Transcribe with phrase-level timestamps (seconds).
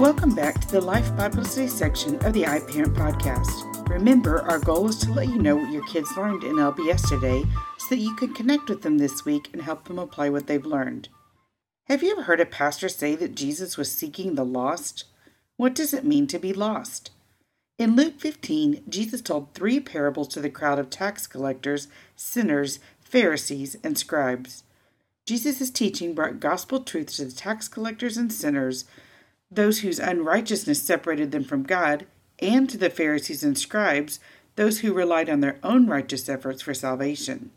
[0.00, 3.86] Welcome back to the Life Bible Study section of the iParent podcast.
[3.86, 7.44] Remember, our goal is to let you know what your kids learned in LBS today
[7.76, 10.64] so that you can connect with them this week and help them apply what they've
[10.64, 11.10] learned.
[11.84, 15.04] Have you ever heard a pastor say that Jesus was seeking the lost?
[15.58, 17.10] What does it mean to be lost?
[17.76, 23.76] In Luke 15, Jesus told three parables to the crowd of tax collectors, sinners, Pharisees,
[23.84, 24.64] and scribes.
[25.26, 28.86] Jesus' teaching brought gospel truth to the tax collectors and sinners,
[29.50, 32.06] those whose unrighteousness separated them from God,
[32.38, 34.20] and to the Pharisees and scribes,
[34.56, 37.50] those who relied on their own righteous efforts for salvation.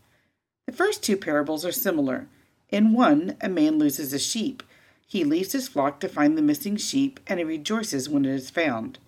[0.67, 2.27] The first two parables are similar.
[2.69, 4.63] In one, a man loses a sheep.
[5.05, 8.49] He leaves his flock to find the missing sheep, and he rejoices when it is
[8.49, 8.99] found.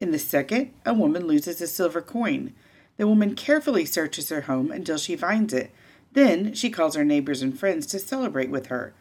[0.00, 2.54] In the second, a woman loses a silver coin.
[2.96, 5.72] The woman carefully searches her home until she finds it.
[6.12, 8.94] Then she calls her neighbors and friends to celebrate with her.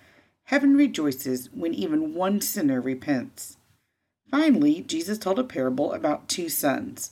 [0.49, 3.57] Heaven rejoices when even one sinner repents.
[4.31, 7.11] Finally, Jesus told a parable about two sons.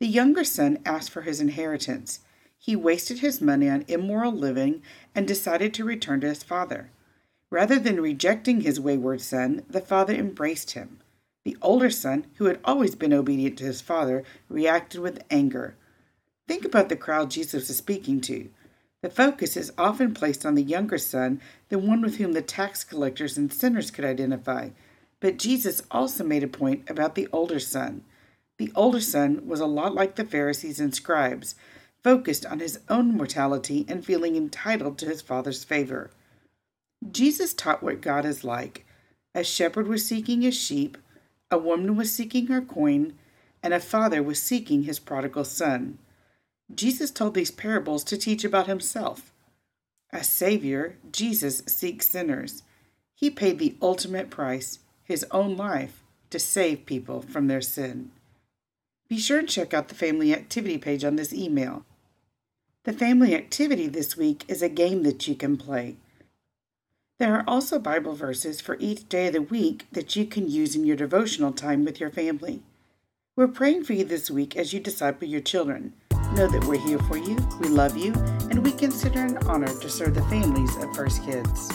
[0.00, 2.20] The younger son asked for his inheritance.
[2.58, 4.82] He wasted his money on immoral living
[5.14, 6.90] and decided to return to his father.
[7.48, 10.98] Rather than rejecting his wayward son, the father embraced him.
[11.46, 15.74] The older son, who had always been obedient to his father, reacted with anger.
[16.46, 18.50] Think about the crowd Jesus is speaking to.
[19.04, 22.84] The focus is often placed on the younger son, the one with whom the tax
[22.84, 24.70] collectors and sinners could identify.
[25.20, 28.02] But Jesus also made a point about the older son.
[28.56, 31.54] The older son was a lot like the Pharisees and scribes,
[32.02, 36.10] focused on his own mortality and feeling entitled to his father's favor.
[37.12, 38.86] Jesus taught what God is like.
[39.34, 40.96] A shepherd was seeking his sheep,
[41.50, 43.12] a woman was seeking her coin,
[43.62, 45.98] and a father was seeking his prodigal son.
[46.76, 49.32] Jesus told these parables to teach about himself.
[50.10, 52.62] As Savior, Jesus seeks sinners.
[53.14, 58.10] He paid the ultimate price, his own life, to save people from their sin.
[59.08, 61.84] Be sure and check out the family activity page on this email.
[62.84, 65.96] The family activity this week is a game that you can play.
[67.18, 70.74] There are also Bible verses for each day of the week that you can use
[70.74, 72.62] in your devotional time with your family.
[73.36, 75.94] We're praying for you this week as you disciple your children.
[76.34, 78.12] Know that we're here for you, we love you,
[78.50, 81.68] and we consider it an honor to serve the families of First Kids.